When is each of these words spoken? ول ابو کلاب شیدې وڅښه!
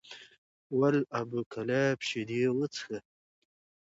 ول 0.77 0.97
ابو 1.19 1.41
کلاب 1.53 1.97
شیدې 2.07 2.41
وڅښه! 2.57 2.97